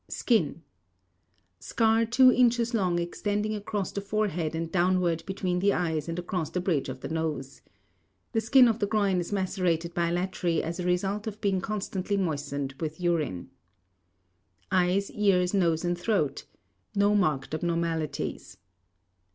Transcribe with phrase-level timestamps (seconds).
[0.09, 0.63] SKIN:
[1.59, 6.49] Scar 2 inches long extending across the forehead and downward between the eyes and across
[6.49, 7.61] the bridge of the nose.
[8.31, 12.73] The skin of the groin is macerated bilaterally as a result of being constantly moistened
[12.79, 13.51] with urine.
[14.71, 16.45] EYES, EARS, NOSE AND THROAT:
[16.95, 18.57] No marked abnormalities.